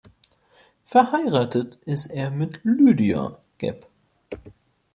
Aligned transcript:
Verheiratet 0.83 1.77
ist 1.85 2.07
er 2.07 2.31
mit 2.31 2.59
Lydia, 2.63 3.37
geb. 3.59 3.85